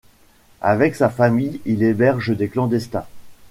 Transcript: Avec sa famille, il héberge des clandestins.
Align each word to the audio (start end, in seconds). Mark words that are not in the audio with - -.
Avec 0.63 0.95
sa 0.95 1.09
famille, 1.11 1.61
il 1.67 1.83
héberge 1.83 2.35
des 2.35 2.47
clandestins. 2.47 3.05